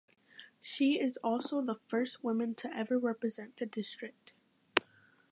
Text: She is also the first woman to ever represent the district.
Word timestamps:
She 0.63 0.99
is 0.99 1.17
also 1.17 1.61
the 1.61 1.77
first 1.85 2.23
woman 2.23 2.55
to 2.55 2.75
ever 2.75 2.97
represent 2.97 3.57
the 3.57 3.67
district. 3.67 4.31